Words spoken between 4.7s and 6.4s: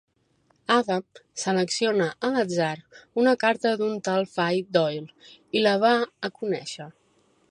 Doyle i la va a